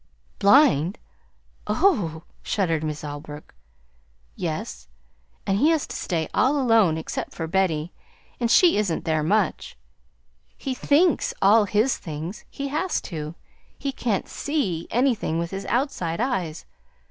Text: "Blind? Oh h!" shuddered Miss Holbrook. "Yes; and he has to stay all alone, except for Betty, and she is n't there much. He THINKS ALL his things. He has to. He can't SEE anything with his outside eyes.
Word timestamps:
"Blind? 0.39 0.97
Oh 1.67 2.23
h!" 2.25 2.35
shuddered 2.41 2.83
Miss 2.83 3.03
Holbrook. 3.03 3.53
"Yes; 4.35 4.87
and 5.45 5.59
he 5.59 5.69
has 5.69 5.85
to 5.85 5.95
stay 5.95 6.27
all 6.33 6.59
alone, 6.59 6.97
except 6.97 7.35
for 7.35 7.45
Betty, 7.45 7.93
and 8.39 8.49
she 8.49 8.77
is 8.77 8.91
n't 8.91 9.05
there 9.05 9.21
much. 9.21 9.77
He 10.57 10.73
THINKS 10.73 11.35
ALL 11.39 11.65
his 11.65 11.99
things. 11.99 12.45
He 12.49 12.69
has 12.69 12.99
to. 13.01 13.35
He 13.77 13.91
can't 13.91 14.27
SEE 14.27 14.87
anything 14.89 15.37
with 15.37 15.51
his 15.51 15.67
outside 15.67 16.19
eyes. 16.19 16.65